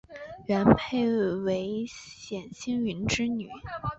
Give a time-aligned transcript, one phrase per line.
[0.47, 3.47] 元配为冼兴云之女。